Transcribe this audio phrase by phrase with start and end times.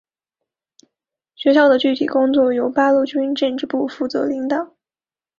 [1.35, 4.73] 学校的具体工作由八路军政治部负责领导。